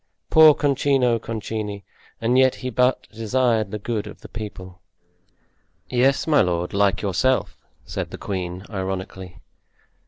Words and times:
Poor 0.31 0.55
Concino 0.55 1.19
Concini! 1.21 1.83
And 2.19 2.35
yet 2.35 2.55
he 2.55 2.71
but 2.71 3.07
desired 3.11 3.69
the 3.69 3.77
good 3.77 4.07
of 4.07 4.21
the 4.21 4.27
people." 4.29 4.79
"Yes, 5.89 6.25
my 6.25 6.41
lord, 6.41 6.73
like 6.73 7.03
yourself!" 7.03 7.55
said 7.85 8.09
the 8.09 8.17
queen, 8.17 8.65
ironically. 8.67 9.37